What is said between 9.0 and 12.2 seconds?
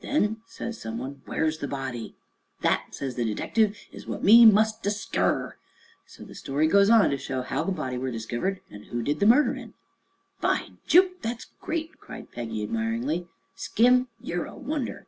did the murderin'." "By Jupe, thet's great!"